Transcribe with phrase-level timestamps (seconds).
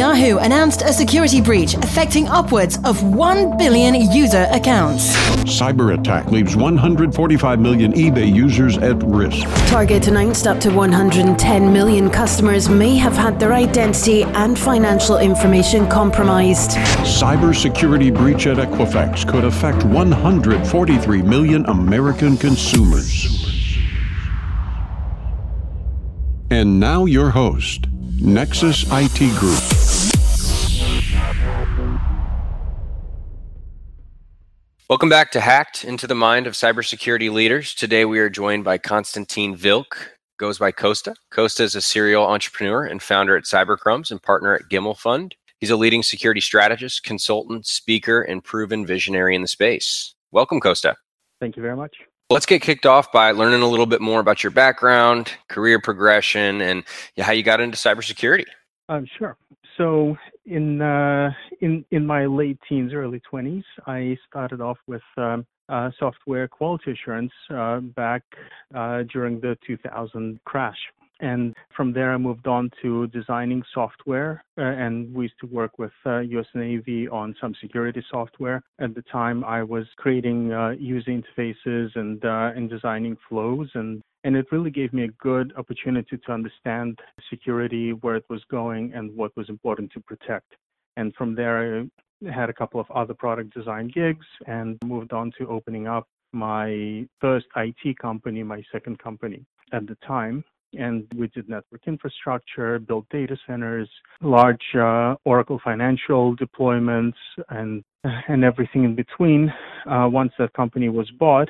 [0.00, 5.14] Yahoo announced a security breach affecting upwards of 1 billion user accounts.
[5.44, 9.46] Cyber attack leaves 145 million eBay users at risk.
[9.68, 15.86] Target announced up to 110 million customers may have had their identity and financial information
[15.86, 16.70] compromised.
[17.04, 23.28] Cyber security breach at Equifax could affect 143 million American consumers.
[26.50, 27.84] And now your host,
[28.18, 29.89] Nexus IT Group.
[34.90, 37.76] Welcome back to Hacked into the Mind of Cybersecurity Leaders.
[37.76, 39.94] Today we are joined by Konstantin Vilk,
[40.36, 41.14] goes by Kosta.
[41.32, 45.36] Kosta is a serial entrepreneur and founder at Cybercrumbs and partner at Gimel Fund.
[45.60, 50.12] He's a leading security strategist, consultant, speaker, and proven visionary in the space.
[50.32, 50.96] Welcome, Kosta.
[51.38, 51.94] Thank you very much.
[52.28, 56.60] Let's get kicked off by learning a little bit more about your background, career progression,
[56.60, 56.82] and
[57.16, 58.46] how you got into cybersecurity.
[58.88, 59.36] Um, sure.
[59.80, 61.30] So in uh,
[61.62, 65.38] in in my late teens, early twenties, I started off with uh,
[65.98, 68.22] software quality assurance uh, back
[68.74, 70.76] uh, during the 2000 crash.
[71.20, 75.78] And from there, I moved on to designing software, uh, and we used to work
[75.78, 76.46] with uh, U.S.
[76.54, 78.62] Navy on some security software.
[78.78, 84.00] At the time, I was creating uh, user interfaces and uh, and designing flows, and
[84.24, 86.98] and it really gave me a good opportunity to understand
[87.28, 90.56] security, where it was going, and what was important to protect.
[90.96, 91.82] And from there,
[92.26, 96.06] I had a couple of other product design gigs, and moved on to opening up
[96.32, 102.78] my first IT company, my second company at the time and we did network infrastructure,
[102.78, 103.88] built data centers,
[104.22, 107.14] large uh, Oracle financial deployments,
[107.48, 109.52] and and everything in between.
[109.90, 111.48] Uh, once that company was bought,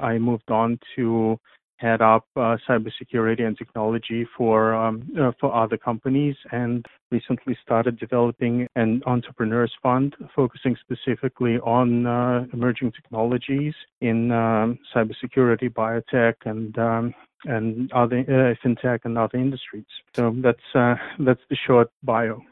[0.00, 1.38] I moved on to
[1.76, 7.98] head up uh, cybersecurity and technology for um, uh, for other companies, and recently started
[7.98, 16.78] developing an entrepreneurs fund focusing specifically on uh, emerging technologies in um, cybersecurity, biotech, and
[16.78, 17.14] um,
[17.44, 19.84] and other uh, fintech and other industries.
[20.14, 22.42] So that's uh, that's the short bio.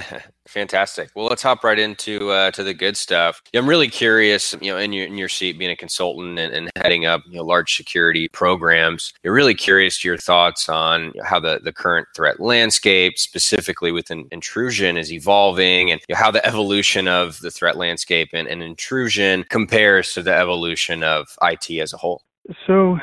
[0.48, 1.10] Fantastic.
[1.14, 3.42] Well, let's hop right into uh, to the good stuff.
[3.54, 6.70] I'm really curious, you know, in your in your seat being a consultant and, and
[6.76, 9.12] heading up you know, large security programs.
[9.22, 14.26] You're really curious to your thoughts on how the, the current threat landscape, specifically within
[14.30, 18.62] intrusion, is evolving, and you know, how the evolution of the threat landscape and, and
[18.62, 22.22] intrusion compares to the evolution of IT as a whole.
[22.66, 22.98] So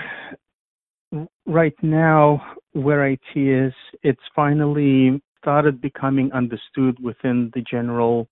[1.46, 3.74] right now where IT is,
[4.04, 8.28] it's finally started becoming understood within the general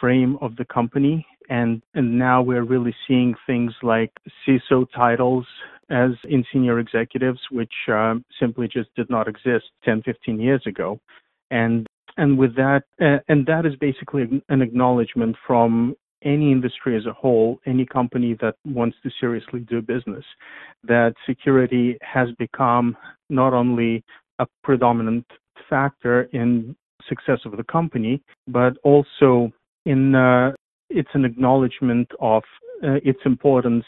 [0.00, 1.26] frame of the company.
[1.48, 4.10] And, and now we're really seeing things like
[4.46, 5.46] CISO titles
[5.90, 10.98] as in senior executives, which uh, simply just did not exist 10, 15 years ago.
[11.50, 17.06] And and with that, uh, and that is basically an acknowledgement from any industry as
[17.06, 20.24] a whole, any company that wants to seriously do business,
[20.84, 22.96] that security has become
[23.28, 24.02] not only
[24.38, 25.26] a predominant
[25.68, 26.76] factor in
[27.08, 29.50] success of the company, but also
[29.86, 30.52] in uh,
[30.90, 32.42] it's an acknowledgement of
[32.82, 33.84] uh, its importance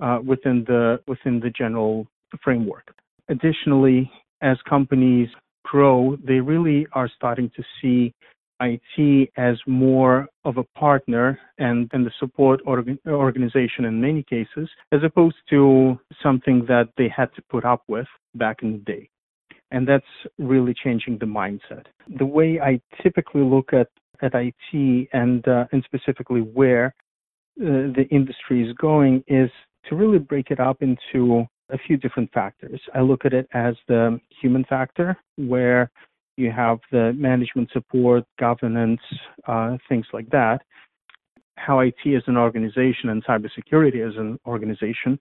[0.00, 2.06] uh, within the within the general
[2.42, 2.94] framework.
[3.28, 4.10] Additionally,
[4.42, 5.28] as companies
[5.64, 8.12] grow, they really are starting to see
[8.60, 14.68] IT as more of a partner and, and the support organ, organization in many cases,
[14.92, 19.08] as opposed to something that they had to put up with back in the day.
[19.70, 20.04] And that's
[20.38, 21.86] really changing the mindset.
[22.18, 23.88] The way I typically look at,
[24.22, 26.94] at IT and, uh, and specifically where
[27.60, 29.50] uh, the industry is going is
[29.88, 32.80] to really break it up into a few different factors.
[32.94, 35.90] I look at it as the human factor, where
[36.36, 39.00] you have the management support, governance,
[39.46, 40.62] uh, things like that.
[41.56, 45.18] How IT as an organization and cybersecurity as an organization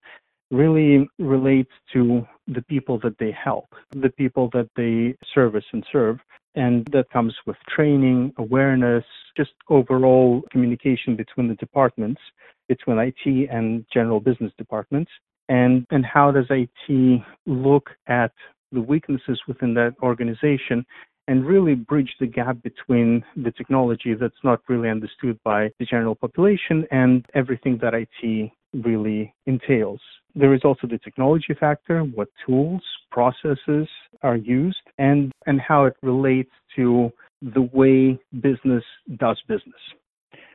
[0.51, 6.19] really relates to the people that they help, the people that they service and serve.
[6.55, 9.03] And that comes with training, awareness,
[9.37, 12.19] just overall communication between the departments,
[12.67, 15.11] between IT and general business departments.
[15.47, 18.31] And, and how does IT look at
[18.71, 20.85] the weaknesses within that organization
[21.27, 26.15] and really bridge the gap between the technology that's not really understood by the general
[26.15, 30.01] population and everything that IT really entails.
[30.35, 32.81] There is also the technology factor, what tools,
[33.11, 33.87] processes
[34.21, 37.11] are used, and, and how it relates to
[37.41, 38.83] the way business
[39.17, 39.81] does business.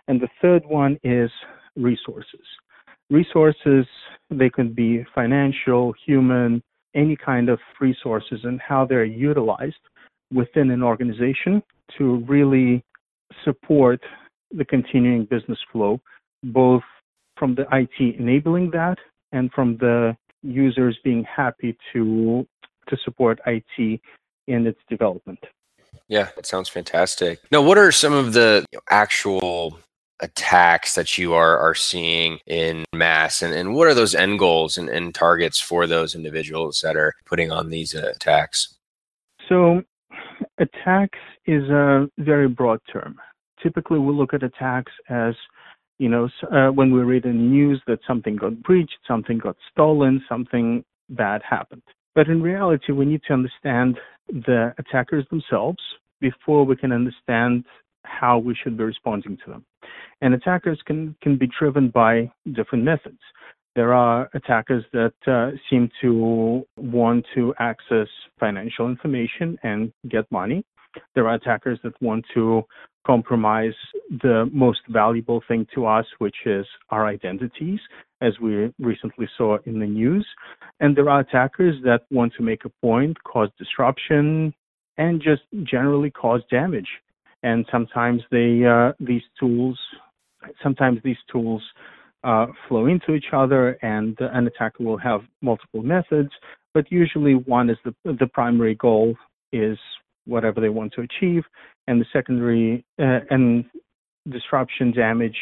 [0.06, 1.30] And the third one is
[1.76, 2.46] resources.
[3.10, 3.86] Resources,
[4.30, 6.62] they could be financial, human,
[6.94, 9.74] any kind of resources and how they're utilized
[10.32, 11.62] within an organization
[11.98, 12.84] to really
[13.44, 14.00] support
[14.52, 16.00] the continuing business flow,
[16.44, 16.82] both
[17.36, 18.96] from the IT enabling that
[19.34, 22.46] and from the users being happy to
[22.88, 24.00] to support IT
[24.46, 25.38] in its development.
[26.08, 27.40] Yeah, that sounds fantastic.
[27.50, 29.78] Now, what are some of the actual
[30.20, 34.78] attacks that you are are seeing in mass and, and what are those end goals
[34.78, 38.76] and, and targets for those individuals that are putting on these uh, attacks
[39.48, 39.82] so
[40.58, 43.16] attacks is a very broad term
[43.60, 45.34] typically we look at attacks as
[45.98, 49.56] you know uh, when we read in the news that something got breached something got
[49.70, 51.82] stolen something bad happened
[52.14, 53.98] but in reality we need to understand
[54.28, 55.78] the attackers themselves
[56.20, 57.64] before we can understand
[58.04, 59.64] how we should be responding to them.
[60.20, 63.18] And attackers can, can be driven by different methods.
[63.74, 68.06] There are attackers that uh, seem to want to access
[68.38, 70.64] financial information and get money.
[71.14, 72.62] There are attackers that want to
[73.06, 73.74] compromise
[74.22, 77.80] the most valuable thing to us, which is our identities,
[78.22, 80.26] as we recently saw in the news.
[80.80, 84.54] And there are attackers that want to make a point, cause disruption,
[84.96, 86.88] and just generally cause damage
[87.44, 89.78] and sometimes they uh, these tools
[90.62, 91.62] sometimes these tools
[92.24, 96.30] uh, flow into each other, and uh, an attacker will have multiple methods,
[96.72, 99.14] but usually one is the the primary goal
[99.52, 99.78] is
[100.26, 101.42] whatever they want to achieve,
[101.86, 103.64] and the secondary uh, and
[104.30, 105.36] disruption, damage,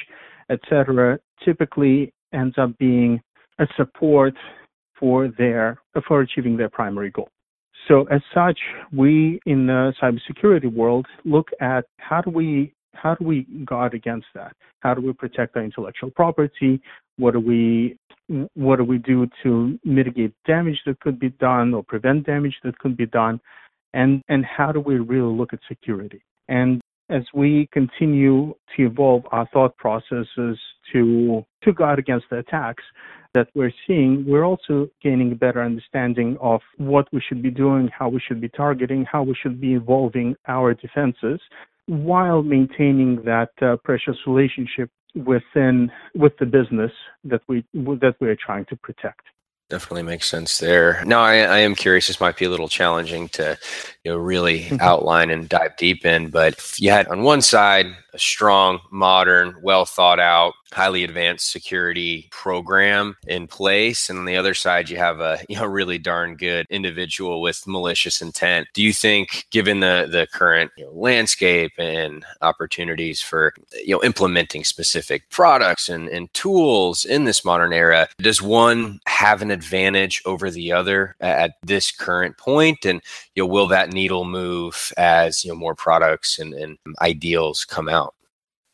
[0.51, 3.21] etc., typically ends up being
[3.59, 4.35] a support
[4.99, 7.29] for their for achieving their primary goal.
[7.89, 8.59] So as such,
[8.93, 14.27] we in the cybersecurity world look at how do we how do we guard against
[14.35, 14.55] that?
[14.81, 16.81] How do we protect our intellectual property?
[17.17, 17.97] What do we
[18.55, 22.79] what do we do to mitigate damage that could be done or prevent damage that
[22.79, 23.41] could be done?
[23.95, 26.23] And and how do we really look at security?
[26.49, 26.81] And
[27.11, 30.59] as we continue to evolve our thought processes
[30.93, 32.85] to to guard against the attacks,
[33.35, 37.89] that we're seeing, we're also gaining a better understanding of what we should be doing,
[37.97, 41.41] how we should be targeting, how we should be evolving our defenses
[41.87, 46.91] while maintaining that uh, precious relationship within with the business
[47.25, 49.21] that we that we are trying to protect
[49.73, 51.03] definitely makes sense there.
[51.07, 52.07] Now, I, I, am curious.
[52.07, 53.59] This might be a little challenging to,
[54.05, 56.29] you know, really outline and dive deep in.
[56.29, 62.29] But you had on one side a strong, modern, well thought out, highly advanced security
[62.31, 66.37] program in place, and on the other side you have a you know really darn
[66.37, 68.69] good individual with malicious intent.
[68.75, 73.55] Do you think, given the the current you know, landscape and opportunities for
[73.85, 79.43] you know implementing specific products and, and tools in this modern era, does one have
[79.43, 82.85] an advantage over the other at this current point?
[82.85, 83.01] And
[83.35, 87.89] you know, will that needle move as you know more products and, and ideals come
[87.89, 88.15] out?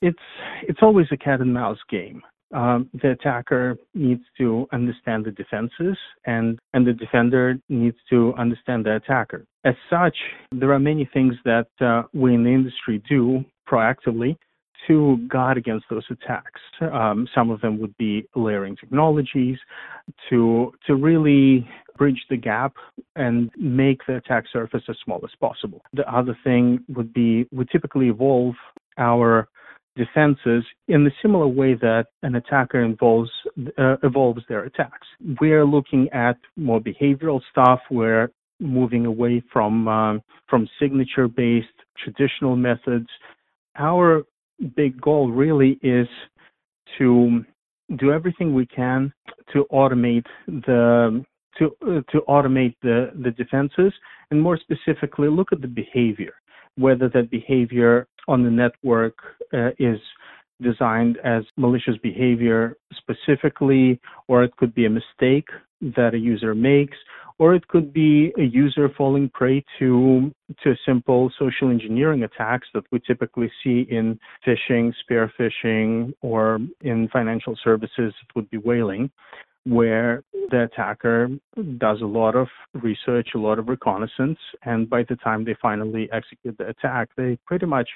[0.00, 0.18] It's
[0.62, 2.22] it's always a cat and mouse game.
[2.54, 8.86] Um, the attacker needs to understand the defenses, and and the defender needs to understand
[8.86, 9.44] the attacker.
[9.64, 10.16] As such,
[10.52, 14.36] there are many things that uh, we in the industry do proactively
[14.86, 16.60] to guard against those attacks.
[16.80, 19.58] Um, some of them would be layering technologies
[20.30, 21.68] to to really
[21.98, 22.74] bridge the gap
[23.16, 25.82] and make the attack surface as small as possible.
[25.92, 28.54] The other thing would be we typically evolve
[28.96, 29.48] our
[29.98, 33.30] defenses in the similar way that an attacker involves
[33.76, 35.06] uh, evolves their attacks.
[35.40, 37.80] We're looking at more behavioral stuff.
[37.90, 38.30] We're
[38.60, 41.66] moving away from um, from signature based
[42.02, 43.08] traditional methods.
[43.76, 44.22] Our
[44.76, 46.08] big goal really is
[46.98, 47.44] to
[47.98, 49.12] do everything we can
[49.52, 51.24] to automate the
[51.58, 53.92] to uh, to automate the the defenses
[54.30, 56.34] and more specifically look at the behavior
[56.78, 59.16] whether that behavior on the network
[59.52, 59.98] uh, is
[60.62, 65.48] designed as malicious behavior specifically or it could be a mistake
[65.80, 66.96] that a user makes
[67.38, 70.32] or it could be a user falling prey to
[70.62, 77.08] to simple social engineering attacks that we typically see in phishing, spear phishing, or in
[77.12, 79.10] financial services it would be whaling,
[79.64, 81.28] where the attacker
[81.78, 86.08] does a lot of research, a lot of reconnaissance, and by the time they finally
[86.12, 87.88] execute the attack, they pretty much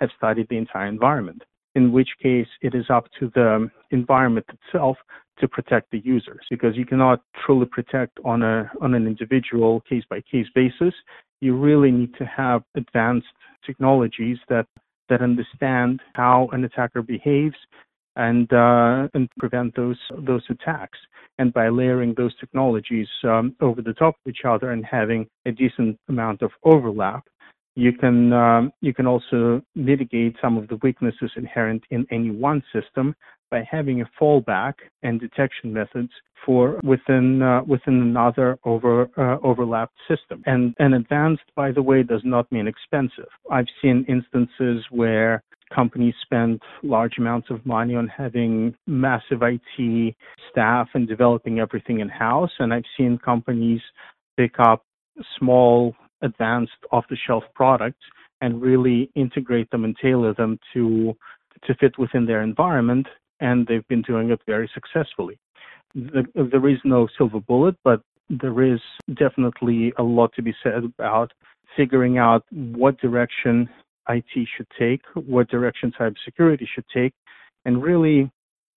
[0.00, 1.42] have studied the entire environment
[1.74, 4.96] in which case it is up to the environment itself
[5.38, 10.04] to protect the users because you cannot truly protect on a on an individual case
[10.10, 10.94] by case basis.
[11.40, 13.28] You really need to have advanced
[13.64, 14.66] technologies that
[15.08, 17.56] that understand how an attacker behaves
[18.28, 20.00] and uh, and prevent those
[20.30, 20.98] those attacks
[21.38, 25.52] and by layering those technologies um, over the top of each other and having a
[25.62, 27.24] decent amount of overlap
[27.76, 32.62] You can um, you can also mitigate some of the weaknesses inherent in any one
[32.72, 33.14] system
[33.50, 36.10] by having a fallback and detection methods
[36.44, 40.42] for within uh, within another over uh, overlapped system.
[40.46, 43.30] And and advanced, by the way, does not mean expensive.
[43.50, 45.42] I've seen instances where
[45.74, 50.14] companies spend large amounts of money on having massive IT
[50.50, 53.80] staff and developing everything in house, and I've seen companies
[54.36, 54.84] pick up
[55.38, 58.04] small, advanced, off-the-shelf products
[58.40, 61.14] and really integrate them and tailor them to
[61.66, 63.06] to fit within their environment
[63.40, 65.38] and they've been doing it very successfully.
[65.94, 68.80] The, there is no silver bullet, but there is
[69.14, 71.32] definitely a lot to be said about
[71.76, 73.68] figuring out what direction
[74.10, 77.12] IT should take, what direction cybersecurity should take,
[77.64, 78.30] and really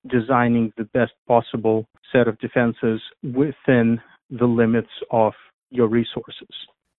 [0.09, 5.33] designing the best possible set of defenses within the limits of
[5.69, 6.49] your resources.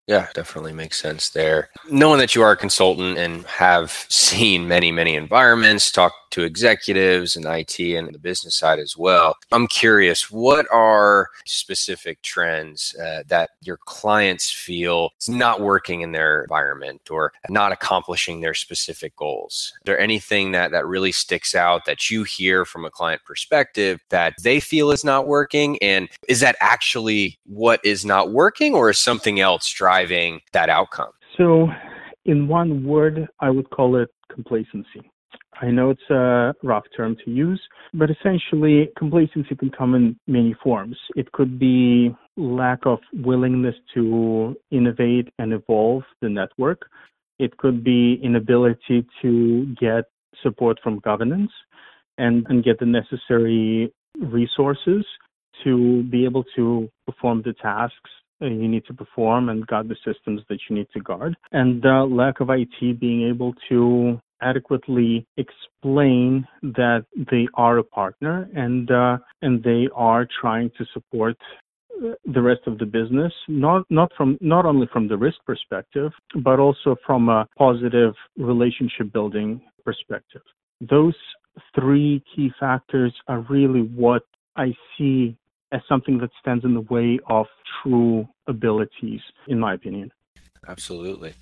[0.06, 1.70] Yeah, definitely makes sense there.
[1.90, 7.36] Knowing that you are a consultant and have seen many, many environments, talked to executives
[7.36, 13.22] and IT and the business side as well, I'm curious what are specific trends uh,
[13.28, 19.16] that your clients feel is not working in their environment or not accomplishing their specific
[19.16, 19.72] goals?
[19.74, 24.00] Is there anything that, that really sticks out that you hear from a client perspective
[24.10, 25.78] that they feel is not working?
[25.82, 30.04] And is that actually what is not working or is something else driving?
[30.04, 31.12] driving that outcome?
[31.36, 31.68] So,
[32.24, 35.02] in one word, I would call it complacency.
[35.61, 37.61] I know it's a rough term to use,
[37.92, 40.96] but essentially, complacency can come in many forms.
[41.16, 46.82] It could be lack of willingness to innovate and evolve the network.
[47.38, 50.04] It could be inability to get
[50.42, 51.50] support from governance
[52.18, 55.04] and, and get the necessary resources
[55.62, 60.42] to be able to perform the tasks you need to perform and guard the systems
[60.49, 61.37] that you need to guard.
[61.52, 68.48] And the lack of IT being able to adequately explain that they are a partner
[68.54, 71.36] and uh, and they are trying to support
[72.24, 76.10] the rest of the business not not from not only from the risk perspective
[76.42, 80.42] but also from a positive relationship building perspective
[80.80, 81.14] those
[81.74, 84.24] three key factors are really what
[84.56, 85.36] i see
[85.74, 87.46] as something that stands in the way of
[87.82, 90.10] true abilities, in my opinion.
[90.68, 91.34] Absolutely.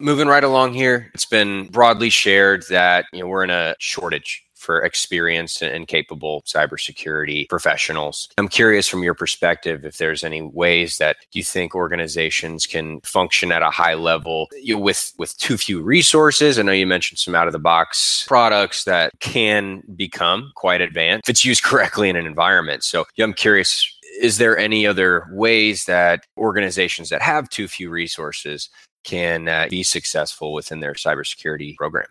[0.00, 4.44] Moving right along here, it's been broadly shared that you know we're in a shortage
[4.64, 8.28] for experienced and capable cybersecurity professionals.
[8.38, 13.52] I'm curious from your perspective if there's any ways that you think organizations can function
[13.52, 16.58] at a high level you know, with with too few resources.
[16.58, 21.28] I know you mentioned some out of the box products that can become quite advanced
[21.28, 22.82] if it's used correctly in an environment.
[22.82, 23.88] So yeah, I'm curious
[24.20, 28.70] is there any other ways that organizations that have too few resources
[29.04, 32.06] can uh, be successful within their cybersecurity program?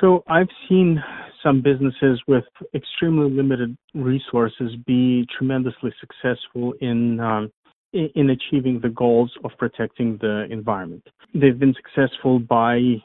[0.00, 1.02] So I've seen
[1.42, 7.52] some businesses with extremely limited resources be tremendously successful in um,
[7.92, 11.06] in achieving the goals of protecting the environment.
[11.32, 12.96] They've been successful by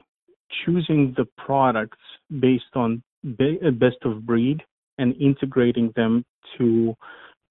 [0.66, 2.00] choosing the products
[2.40, 4.64] based on best of breed
[4.98, 6.26] and integrating them
[6.58, 6.96] to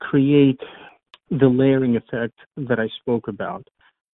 [0.01, 0.61] create
[1.31, 3.67] the layering effect that I spoke about.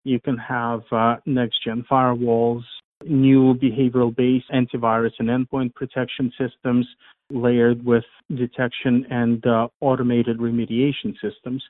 [0.05, 2.63] You can have uh, next gen firewalls,
[3.07, 6.87] new behavioral based antivirus and endpoint protection systems
[7.31, 11.63] layered with detection and uh, automated remediation systems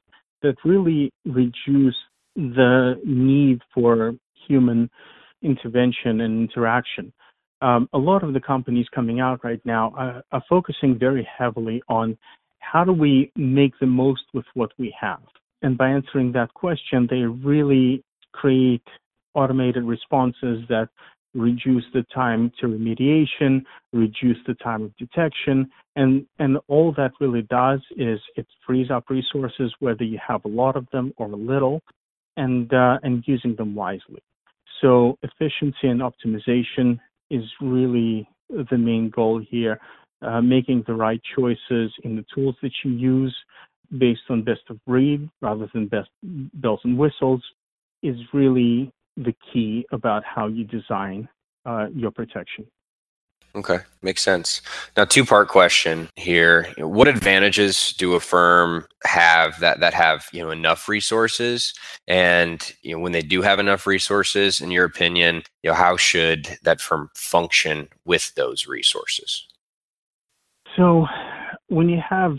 [0.43, 1.97] that really reduce
[2.37, 4.13] the need for
[4.47, 4.91] human
[5.43, 7.13] intervention and interaction.
[7.63, 11.83] Um, a lot of the companies coming out right now are, are focusing very heavily
[11.89, 12.19] on
[12.59, 15.23] how do we make the most with what we have?
[15.63, 18.03] And by answering that question, they really
[18.35, 18.87] create
[19.35, 20.89] automated responses that
[21.35, 23.63] reduce the time to remediation,
[23.93, 29.11] reduce the time of detection, and, and all that really does is it frees up
[29.11, 31.81] resources, whether you have a lot of them or a little,
[32.37, 34.23] and, uh, and using them wisely.
[34.81, 36.99] So efficiency and optimization
[37.31, 39.81] is really the main goal here,
[40.23, 43.35] uh, making the right choices in the tools that you use
[43.99, 47.43] based on best of breed rather than best bells and whistles
[48.05, 51.29] is really the key about how you design
[51.67, 52.67] uh, your protection.
[53.57, 54.61] Okay, makes sense.
[54.97, 60.43] Now, two part question here: What advantages do a firm have that that have you
[60.43, 61.73] know enough resources?
[62.09, 65.97] And you know, when they do have enough resources, in your opinion, you know, how
[65.97, 69.47] should that firm function with those resources?
[70.77, 71.07] So,
[71.69, 72.37] when you have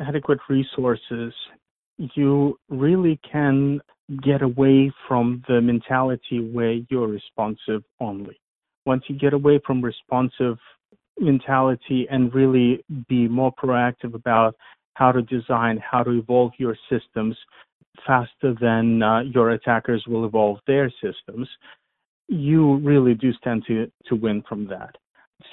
[0.00, 1.34] adequate resources,
[1.98, 3.80] you really can
[4.22, 8.38] get away from the mentality where you're responsive only.
[8.84, 10.56] Once you get away from responsive
[11.18, 14.54] mentality and really be more proactive about
[14.94, 17.36] how to design, how to evolve your systems
[18.06, 21.48] faster than uh, your attackers will evolve their systems,
[22.28, 24.94] you really do stand to, to win from that.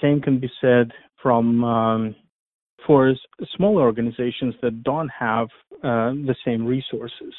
[0.01, 0.91] Same can be said
[1.21, 2.15] from um,
[2.85, 3.13] for
[3.55, 5.47] smaller organizations that don't have
[5.83, 7.33] uh, the same resources.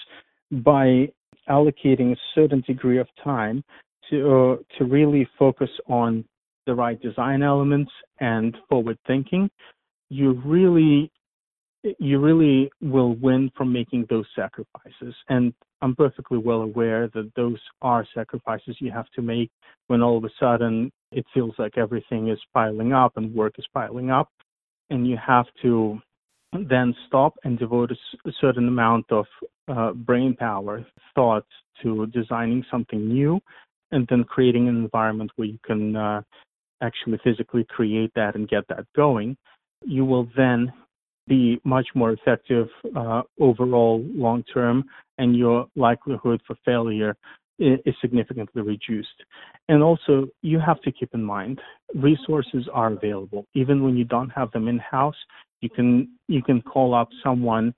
[0.63, 1.09] By
[1.49, 3.65] allocating a certain degree of time
[4.11, 4.17] to
[4.61, 6.25] uh, to really focus on
[6.67, 9.51] the right design elements and forward thinking,
[10.09, 11.11] you really
[11.99, 15.15] you really will win from making those sacrifices.
[15.29, 19.51] And I'm perfectly well aware that those are sacrifices you have to make
[19.89, 23.67] when all of a sudden it feels like everything is piling up and work is
[23.75, 24.31] piling up.
[24.91, 26.01] And you have to
[26.69, 29.27] then stop and devote a, certain amount of
[29.69, 30.85] uh, brain power,
[31.15, 31.47] thought
[31.83, 33.41] to designing something new,
[33.91, 36.23] and then creating an environment where you can uh,
[36.83, 39.37] actually physically create that and get that going.
[39.85, 40.73] You will then
[41.27, 44.85] be much more effective uh, overall long term,
[45.19, 47.17] and your likelihood for failure
[47.59, 49.23] is significantly reduced.
[49.69, 51.61] And also, you have to keep in mind
[51.95, 53.47] resources are available.
[53.55, 55.17] Even when you don't have them in house,
[55.65, 57.75] you can you can call up someone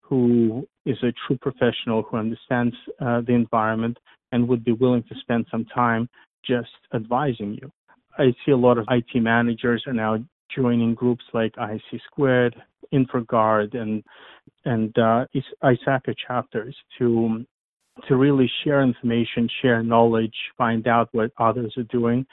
[0.00, 3.96] who is a true professional who understands uh, the environment
[4.32, 6.08] and would be willing to spend some time
[6.44, 7.70] just advising you.
[8.18, 10.16] I see a lot of IT managers are now
[10.54, 12.56] joining groups like ISC Squared,
[12.94, 14.02] InfraGard and
[14.64, 15.26] and uh,
[15.62, 17.44] ISACA chapters to
[18.08, 22.26] to really share information, share knowledge, find out what others are doing,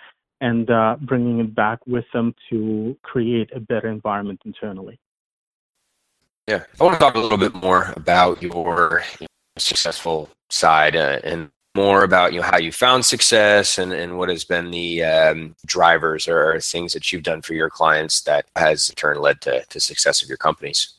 [0.43, 4.99] and uh, bringing it back with them to create a better environment internally.
[6.47, 9.03] Yeah, I want to talk a little bit more about your
[9.57, 14.27] successful side uh, and more about you know how you found success and, and what
[14.27, 18.89] has been the um, drivers or things that you've done for your clients that has
[18.89, 20.93] in turn led to, to success of your companies.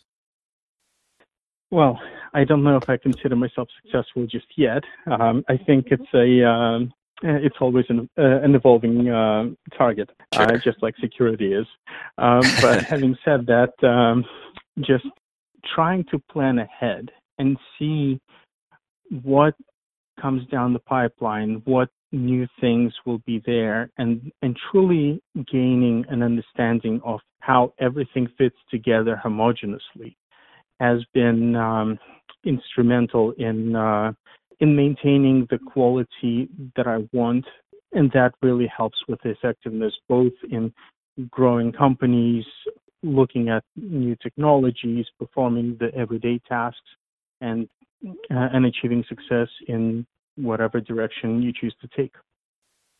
[1.71, 2.01] Well
[2.37, 4.83] i don't know if i consider myself successful just yet.
[5.07, 9.45] Um, i think it's a um, it's always an, uh, an evolving uh,
[9.77, 11.67] target uh, just like security is.
[12.19, 14.25] Um, but having said that um,
[14.81, 15.07] just
[15.75, 18.21] trying to plan ahead and see
[19.23, 19.55] what
[20.21, 26.23] comes down the pipeline, what new things will be there, and, and truly gaining an
[26.23, 30.17] understanding of how everything fits together homogeneously
[30.81, 31.99] has been um,
[32.45, 34.13] instrumental in uh,
[34.61, 37.45] in maintaining the quality that I want,
[37.93, 40.73] and that really helps with effectiveness both in
[41.31, 42.45] growing companies,
[43.03, 46.81] looking at new technologies, performing the everyday tasks,
[47.41, 47.69] and
[48.07, 52.15] uh, and achieving success in whatever direction you choose to take.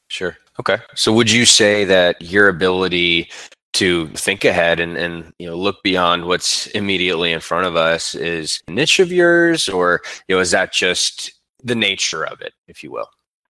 [0.09, 0.37] Sure.
[0.61, 0.79] Okay.
[0.95, 3.31] So would you say that your ability
[3.75, 8.15] to think ahead and, and you know look beyond what's immediately in front of us
[8.15, 11.33] is a niche of yours or you know is that just
[11.65, 13.09] the nature of it if you will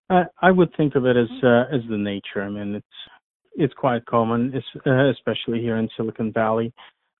[0.09, 2.87] uh, i would think of it as uh, as the nature i mean it's
[3.55, 4.53] it's quite common
[4.85, 6.73] uh, especially here in silicon valley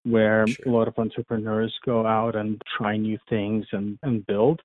[0.06, 0.66] where sure.
[0.68, 4.62] a lot of entrepreneurs go out and try new things and, and build.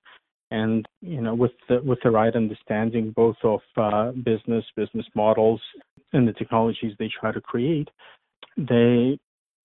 [0.51, 5.61] And you know, with the with the right understanding both of uh, business, business models,
[6.13, 7.89] and the technologies they try to create,
[8.57, 9.17] they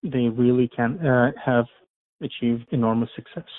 [0.05, 1.67] they really can uh, have
[2.23, 3.51] achieved enormous success.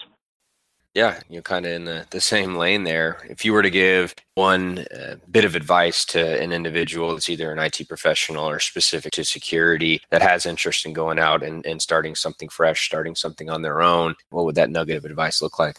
[0.94, 3.18] Yeah, you're kind of in the, the same lane there.
[3.30, 7.52] If you were to give one uh, bit of advice to an individual that's either
[7.52, 11.82] an IT professional or specific to security that has interest in going out and, and
[11.82, 15.60] starting something fresh, starting something on their own, what would that nugget of advice look
[15.60, 15.78] like?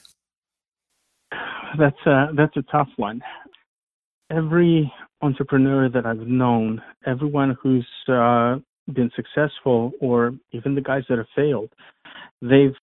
[1.78, 3.20] That's a, that's a tough one.
[4.30, 8.58] Every entrepreneur that I've known, everyone who's uh,
[8.92, 11.70] been successful, or even the guys that have failed,
[12.40, 12.76] they've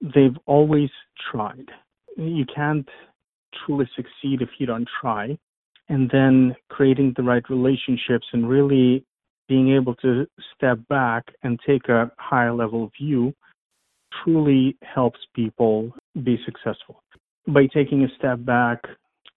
[0.00, 0.90] they've always
[1.30, 1.68] tried.
[2.16, 2.88] You can't
[3.64, 5.38] truly succeed if you don't try.
[5.88, 9.04] And then creating the right relationships and really
[9.48, 13.32] being able to step back and take a higher level view
[14.24, 15.92] truly helps people
[16.24, 17.02] be successful.
[17.46, 18.82] By taking a step back,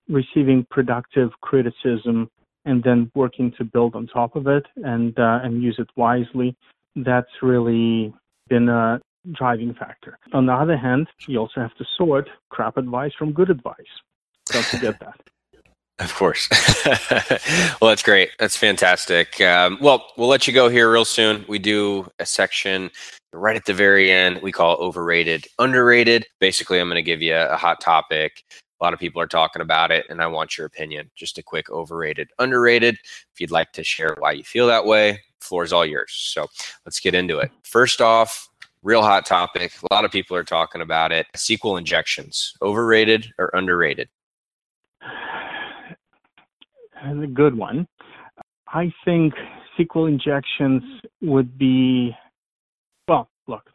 [0.08, 2.30] receiving productive criticism,
[2.66, 6.56] and then working to build on top of it and uh, and use it wisely,
[6.96, 8.14] that's really
[8.48, 9.00] been a
[9.32, 10.18] driving factor.
[10.34, 13.76] On the other hand, you also have to sort crap advice from good advice.
[14.48, 15.16] Don't forget that.
[16.00, 16.48] Of course.
[17.82, 18.30] well, that's great.
[18.40, 19.42] That's fantastic.
[19.42, 21.44] Um, well, we'll let you go here real soon.
[21.50, 22.90] We do a section
[23.34, 24.42] right at the very end.
[24.42, 26.26] We call overrated, underrated.
[26.40, 28.46] Basically, I'm going to give you a hot topic
[28.80, 31.12] A lot of people are talking about it, and I want your opinion.
[31.16, 32.96] Just a quick overrated, underrated.
[33.34, 36.14] If you'd like to share why you feel that way, floor is all yours.
[36.14, 36.48] So
[36.86, 37.52] let's get into it.
[37.64, 38.48] First off,
[38.84, 39.74] real hot topic.
[39.90, 41.28] A lot of people are talking about it.
[41.36, 44.10] SQL injections, overrated or underrated?
[47.02, 47.88] a good one.
[48.68, 49.34] I think
[49.78, 50.84] SQL injections
[51.22, 52.16] would be,
[53.08, 53.70] well, look,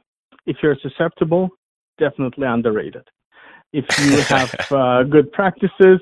[0.46, 1.48] if you're susceptible,
[1.98, 3.08] definitely underrated.
[3.72, 6.00] If you have uh, good practices,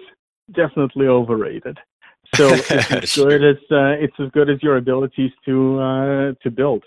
[0.53, 1.79] definitely overrated.
[2.35, 6.51] So it's as good as uh, it's as good as your abilities to uh, to
[6.51, 6.85] build.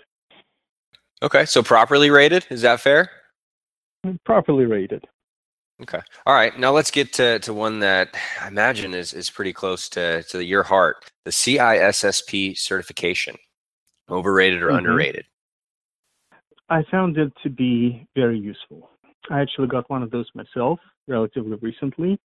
[1.22, 3.10] Okay, so properly rated is that fair?
[4.24, 5.04] Properly rated.
[5.82, 6.00] Okay.
[6.24, 6.58] All right.
[6.58, 8.08] Now let's get to, to one that
[8.40, 13.36] I imagine is, is pretty close to, to your heart the CISSP certification.
[14.08, 14.78] Overrated or mm-hmm.
[14.78, 15.26] underrated?
[16.68, 18.90] I found it to be very useful.
[19.30, 22.18] I actually got one of those myself relatively recently.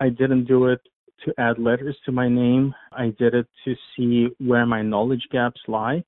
[0.00, 0.80] I didn't do it
[1.24, 2.74] to add letters to my name.
[2.92, 6.02] I did it to see where my knowledge gaps lie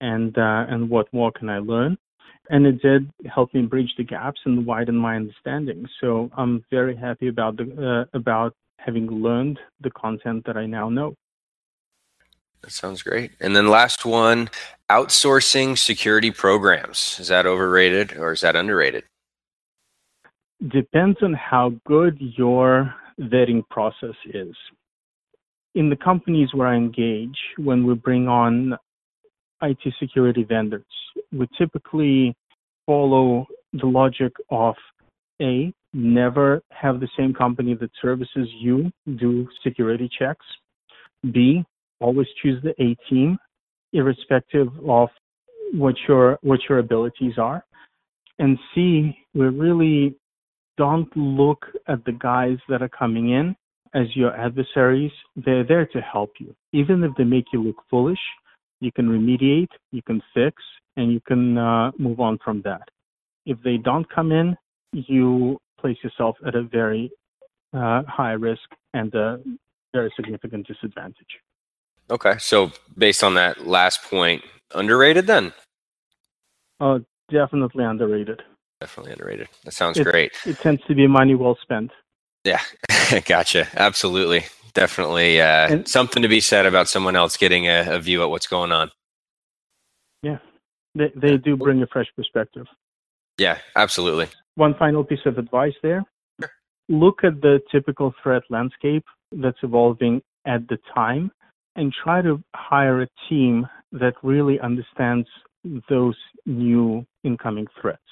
[0.00, 1.96] and uh, and what more can I learn.
[2.50, 5.86] And it did help me bridge the gaps and widen my understanding.
[6.00, 10.88] So I'm very happy about the uh, about having learned the content that I now
[10.88, 11.14] know.
[12.62, 13.32] That sounds great.
[13.40, 14.50] And then last one,
[14.90, 17.16] outsourcing security programs.
[17.20, 19.04] Is that overrated or is that underrated?
[20.66, 24.56] Depends on how good your vetting process is.
[25.74, 28.76] In the companies where I engage, when we bring on
[29.62, 30.84] IT security vendors,
[31.32, 32.34] we typically
[32.86, 34.74] follow the logic of
[35.42, 40.44] A, never have the same company that services you do security checks.
[41.32, 41.64] B,
[42.00, 43.38] always choose the A team,
[43.92, 45.08] irrespective of
[45.72, 47.64] what your what your abilities are.
[48.38, 50.14] And C, we really
[50.76, 53.56] don't look at the guys that are coming in
[53.94, 55.10] as your adversaries.
[55.36, 56.54] They're there to help you.
[56.72, 58.18] Even if they make you look foolish,
[58.80, 60.62] you can remediate, you can fix,
[60.96, 62.88] and you can uh, move on from that.
[63.46, 64.56] If they don't come in,
[64.92, 67.10] you place yourself at a very
[67.72, 69.40] uh, high risk and a
[69.92, 71.40] very significant disadvantage.
[72.10, 74.42] Okay, so based on that last point,
[74.74, 75.52] underrated then?
[76.80, 78.42] Oh, definitely underrated.
[78.80, 79.48] Definitely underrated.
[79.64, 80.32] That sounds it, great.
[80.46, 81.90] It tends to be money well spent.
[82.44, 82.60] Yeah,
[83.26, 83.66] gotcha.
[83.74, 84.46] Absolutely.
[84.74, 88.30] Definitely uh, and, something to be said about someone else getting a, a, view at
[88.30, 88.90] what's going on.
[90.22, 90.38] Yeah,
[90.94, 92.66] they, they do bring a fresh perspective.
[93.38, 94.28] Yeah, absolutely.
[94.56, 96.04] One final piece of advice there
[96.88, 101.30] look at the typical threat landscape that's evolving at the time
[101.76, 105.28] and try to hire a team that really understands
[105.88, 108.02] those new incoming threats.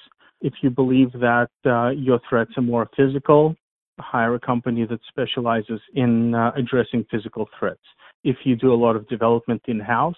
[0.40, 3.56] If you believe that uh, your threats are more physical,
[3.98, 7.80] hire a company that specializes in uh, addressing physical threats.
[8.24, 10.16] If you do a lot of development in house,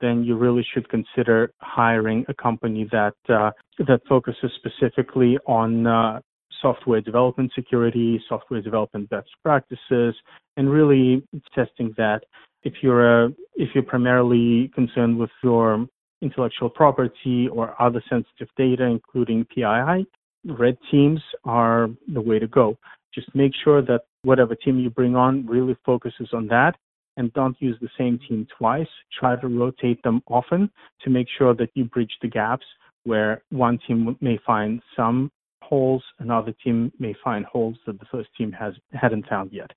[0.00, 6.20] then you really should consider hiring a company that uh, that focuses specifically on uh,
[6.62, 10.14] software development security, software development best practices,
[10.56, 11.22] and really
[11.54, 12.20] testing that.
[12.62, 15.86] If you're a, if you're primarily concerned with your
[16.20, 20.06] intellectual property or other sensitive data, including PII,
[20.44, 22.76] red teams are the way to go.
[23.18, 26.76] Just make sure that whatever team you bring on really focuses on that
[27.16, 28.86] and don't use the same team twice.
[29.18, 30.70] Try to rotate them often
[31.02, 32.64] to make sure that you bridge the gaps
[33.02, 38.28] where one team may find some holes, another team may find holes that the first
[38.38, 39.70] team has hadn't found yet.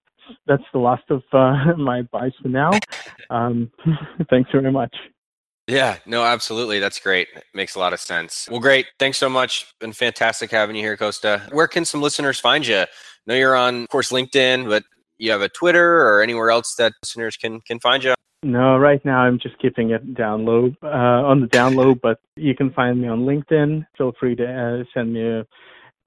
[0.46, 2.72] That's the last of uh, my advice for now.
[3.32, 3.72] Um,
[4.30, 4.96] thanks very much.
[5.68, 6.80] Yeah, no, absolutely.
[6.80, 7.30] That's great.
[7.36, 8.48] It Makes a lot of sense.
[8.52, 8.88] Well, great.
[9.00, 9.74] Thanks so much.
[9.80, 11.52] Been fantastic having you here, Kosta.
[11.54, 12.84] Where can some listeners find you?
[13.28, 14.84] I know you're on, of course, LinkedIn, but
[15.18, 18.16] you have a Twitter or anywhere else that listeners can can find you?
[18.44, 22.20] No, right now I'm just keeping it down low uh, on the down low, but
[22.36, 23.86] you can find me on LinkedIn.
[23.98, 25.46] Feel free to uh, send me a,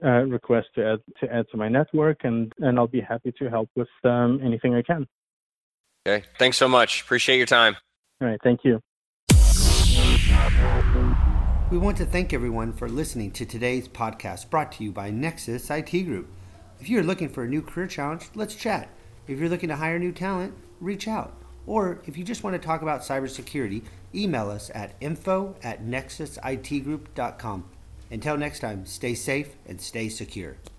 [0.05, 3.49] a, request to add to add to my network, and and I'll be happy to
[3.49, 5.07] help with um, anything I can.
[6.05, 7.01] Okay, thanks so much.
[7.01, 7.77] Appreciate your time.
[8.21, 8.81] All right, thank you.
[11.71, 15.71] We want to thank everyone for listening to today's podcast brought to you by Nexus
[15.71, 16.27] IT Group.
[16.79, 18.89] If you're looking for a new career challenge, let's chat.
[19.27, 21.33] If you're looking to hire new talent, reach out.
[21.65, 23.83] Or if you just want to talk about cybersecurity,
[24.13, 27.65] email us at info at nexusitgroup.com.
[28.11, 30.57] Until next time, stay safe and stay secure.